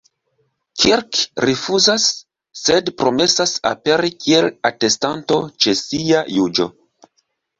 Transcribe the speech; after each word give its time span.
Kirk 0.83 1.19
rifuzas, 1.47 2.05
sed 2.61 2.89
promesas 3.01 3.53
aperi 3.71 4.11
kiel 4.25 4.49
atestanto 4.71 5.39
ĉe 5.67 5.75
sia 5.83 6.25
juĝo. 6.39 6.67